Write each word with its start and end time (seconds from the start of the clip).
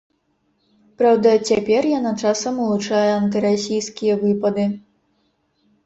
Праўда, 1.01 1.29
цяпер 1.51 1.81
яна 1.99 2.15
часам 2.23 2.53
улучае 2.65 3.05
антырасійскія 3.21 4.21
выпады. 4.27 4.71